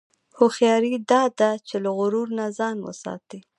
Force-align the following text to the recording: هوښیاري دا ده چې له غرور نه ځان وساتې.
هوښیاري 0.37 0.93
دا 1.11 1.23
ده 1.39 1.49
چې 1.67 1.75
له 1.83 1.89
غرور 1.97 2.27
نه 2.37 2.45
ځان 2.57 2.77
وساتې. 2.83 3.39